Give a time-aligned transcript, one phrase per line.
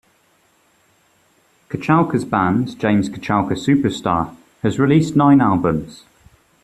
[1.69, 6.05] Kochalka's band, James Kochalka Superstar, has released nine albums.